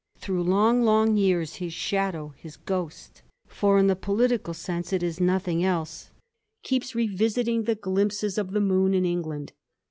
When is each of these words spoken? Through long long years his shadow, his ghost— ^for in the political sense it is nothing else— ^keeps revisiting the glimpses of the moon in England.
Through 0.17 0.41
long 0.45 0.81
long 0.81 1.15
years 1.15 1.57
his 1.57 1.73
shadow, 1.73 2.33
his 2.35 2.57
ghost— 2.57 3.21
^for 3.47 3.79
in 3.79 3.85
the 3.85 3.95
political 3.95 4.55
sense 4.55 4.91
it 4.91 5.03
is 5.03 5.19
nothing 5.19 5.63
else— 5.63 6.09
^keeps 6.65 6.95
revisiting 6.95 7.65
the 7.65 7.75
glimpses 7.75 8.39
of 8.39 8.49
the 8.49 8.61
moon 8.61 8.95
in 8.95 9.05
England. 9.05 9.53